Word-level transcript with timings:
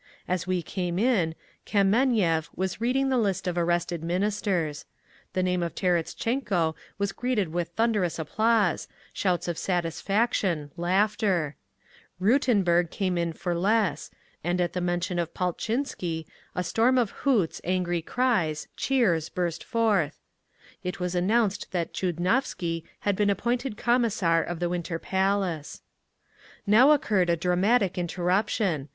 As 0.27 0.47
we 0.47 0.63
came 0.63 0.97
in, 0.97 1.35
Kameniev 1.67 2.49
was 2.55 2.81
reading 2.81 3.09
the 3.09 3.19
list 3.19 3.47
of 3.47 3.55
arrested 3.55 4.03
Ministers. 4.03 4.85
The 5.33 5.43
name 5.43 5.61
of 5.61 5.75
Terestchenko 5.75 6.73
was 6.97 7.11
greeted 7.11 7.49
with 7.53 7.67
thunderous 7.75 8.17
applause, 8.17 8.87
shouts 9.13 9.47
of 9.47 9.59
satisfaction, 9.59 10.71
laughter; 10.75 11.55
Rutenburg 12.19 12.89
came 12.89 13.15
in 13.15 13.31
for 13.33 13.53
less; 13.53 14.09
and 14.43 14.59
at 14.59 14.73
the 14.73 14.81
mention 14.81 15.19
of 15.19 15.35
Paltchinsky, 15.35 16.25
a 16.55 16.63
storm 16.63 16.97
of 16.97 17.11
hoots, 17.21 17.61
angry 17.63 18.01
cries, 18.01 18.67
cheers 18.75 19.29
burst 19.29 19.63
forth…. 19.63 20.17
It 20.83 20.99
was 20.99 21.13
announced 21.13 21.67
that 21.73 21.93
Tchudnovsky 21.93 22.83
had 23.01 23.15
been 23.15 23.29
appointed 23.29 23.77
Commissar 23.77 24.41
of 24.41 24.59
the 24.59 24.67
Winter 24.69 24.97
Palace. 24.97 25.83
Now 26.65 26.89
occurred 26.89 27.29
a 27.29 27.37
dramatic 27.37 27.99
interruption. 27.99 28.89